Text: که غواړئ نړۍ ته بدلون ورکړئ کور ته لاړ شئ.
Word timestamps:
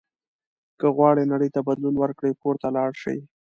که 0.79 0.87
غواړئ 0.95 1.23
نړۍ 1.33 1.49
ته 1.55 1.59
بدلون 1.67 1.95
ورکړئ 1.99 2.31
کور 2.41 2.55
ته 2.61 2.67
لاړ 2.75 2.91
شئ. 3.01 3.19